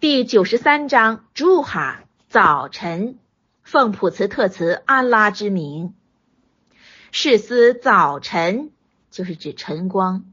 [0.00, 3.18] 第九十三章朱哈早晨，
[3.62, 5.92] 奉普慈特慈安拉之名，
[7.12, 8.70] 是思早晨
[9.10, 10.24] 就是指晨光，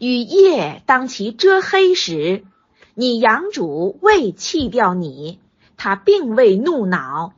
[0.00, 2.44] 与夜当其遮黑时，
[2.94, 5.38] 你养主未弃掉你，
[5.76, 7.32] 他并未怒恼，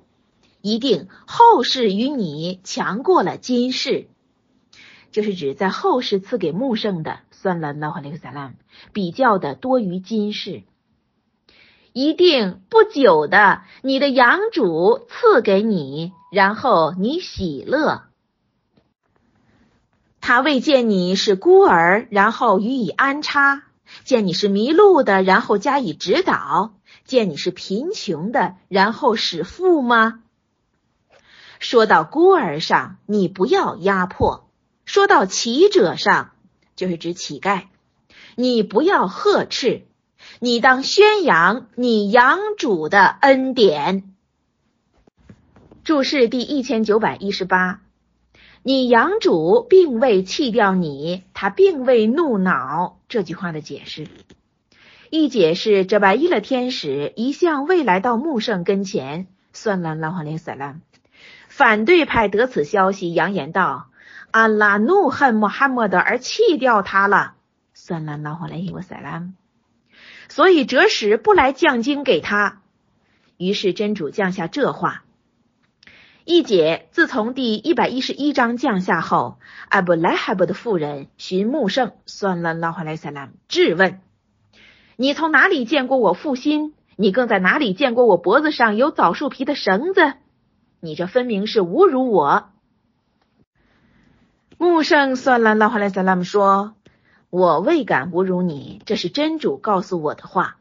[0.63, 4.09] 一定后世与你强过了今世，
[5.13, 8.55] 就是指在后世赐给穆圣的算了拉哈雷克萨拉
[8.95, 10.63] 比较的多于今世。
[11.93, 18.05] 一定不久的，你的养主赐给你，然后你喜乐。
[20.21, 23.63] 他未见你是孤儿，然后予以安插；
[24.05, 26.73] 见你是迷路的，然后加以指导；
[27.05, 30.23] 见你是贫穷的，然后使富吗？
[31.59, 34.45] 说到孤儿上，你不要压迫；
[34.85, 36.33] 说到乞者上，
[36.77, 37.65] 就是指乞丐，
[38.37, 39.88] 你不要呵斥。
[40.41, 44.15] 你当宣扬你养主的恩典。
[45.85, 47.81] 注释第一千九百一十八，
[48.63, 52.99] 你养主并未弃掉你，他并未怒恼。
[53.09, 54.07] 这句话的解释，
[55.09, 60.77] 一解释这白衣的天使一向未来到穆圣跟前，算了拉哈林萨拉。
[61.49, 63.87] 反对派得此消息，扬言道
[64.31, 67.35] ：“安拉怒恨穆罕默德而弃掉他了。”
[67.73, 69.29] 算了拉哈林瓦萨拉。
[70.29, 72.63] 所以哲使不来降经给他，
[73.37, 75.05] 于是真主降下这话。
[76.25, 79.39] 一解自从第一百一十一章降下后，
[79.71, 84.01] 阿布莱哈布的妇人寻穆圣算了拉哈莱萨拉质问
[84.97, 86.75] ：“你从哪里见过我父心？
[86.97, 90.15] 你更在哪里见过我脖子上有枣树皮的绳子？
[90.81, 92.51] 你这分明是侮辱我。”
[94.59, 96.75] 穆圣算了拉哈莱萨拉姆说。
[97.31, 100.57] 我未敢侮辱你，这是真主告诉我的话。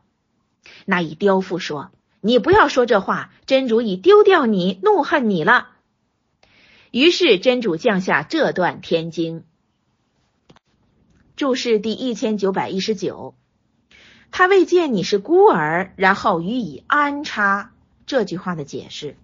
[0.85, 5.69] 那一刁妇说：“你不要说这话，真主已丢掉你，怒恨你了。”
[6.91, 9.43] 于是真主降下这段天经。
[11.37, 13.35] 注释第一千九百一十九，
[14.31, 17.71] 他未见你是孤儿，然后予以安插。
[18.05, 19.15] 这句话的解释，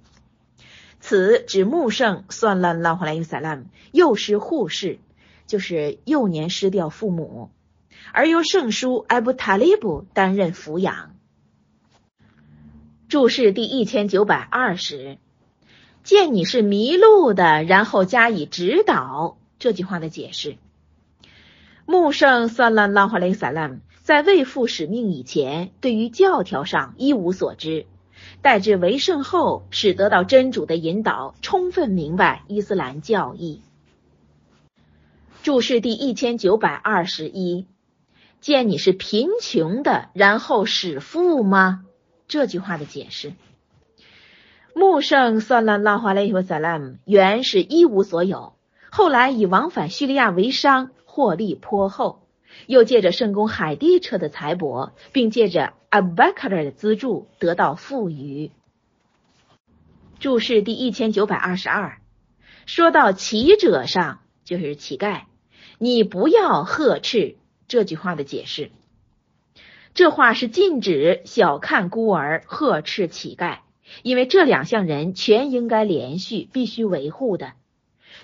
[1.00, 5.00] 此指穆圣算了拉胡莱伊萨拉姆幼师护士。
[5.54, 7.52] 就是幼年失掉父母，
[8.12, 11.16] 而由圣书艾布塔利布担任抚养。
[13.08, 15.20] 注释第一千九百二十，
[16.04, 19.38] 见你是迷路的，然后加以指导。
[19.60, 20.58] 这句话的解释：
[21.86, 27.86] 穆圣算拉拉哈雷萨拉在未负使命以前，对于教条上一无所知，
[28.42, 33.62] 待至为圣后，使得到真主的引导，充分明白伊斯兰教义。
[35.44, 37.68] 注释第一千九百二十一，
[38.40, 41.84] 见你是贫穷的，然后使富吗？
[42.30, 43.34] 这句话的解释，
[44.74, 48.54] 穆圣算了拉华雷和萨拉姆原是一无所有，
[48.90, 52.26] 后来以往返叙利亚为商，获利颇厚，
[52.68, 58.50] 又借着圣公海地车的财帛，并借着阿布巴卡尔的资助，得到富余。
[60.22, 62.00] 注释第一千九百二十二，
[62.66, 65.24] 说到乞者上，就是乞丐。
[65.78, 67.36] 你不要呵斥
[67.68, 68.72] 这句话的解释，
[69.94, 73.60] 这话是禁止小看孤儿、呵斥乞丐，
[74.02, 77.54] 因为这两项人全应该连续，必须维护的。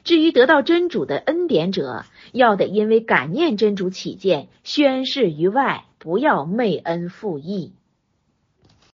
[0.03, 7.73] 至于得到真主的恩典者，要得因为感念真主起见，宣誓于外，不要昧恩负义。